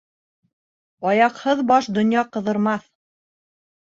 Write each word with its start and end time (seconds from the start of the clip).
Аяҡһыҙ 1.09 1.61
баш 1.71 1.89
донъя 1.97 2.23
ҡыҙырмаҫ. 2.37 2.87